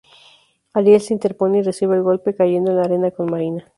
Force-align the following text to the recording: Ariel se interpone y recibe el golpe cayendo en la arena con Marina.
Ariel 0.73 0.99
se 0.99 1.13
interpone 1.13 1.59
y 1.59 1.61
recibe 1.61 1.95
el 1.95 2.01
golpe 2.01 2.33
cayendo 2.33 2.71
en 2.71 2.77
la 2.77 2.85
arena 2.85 3.11
con 3.11 3.29
Marina. 3.29 3.69